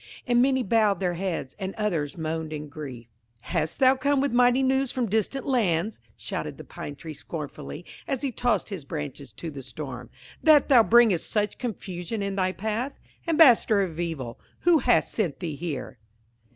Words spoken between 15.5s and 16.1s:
here?"